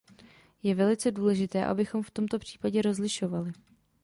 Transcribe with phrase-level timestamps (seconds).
[0.63, 3.51] Je velice důležité, abychom v tomto případě rozlišovali.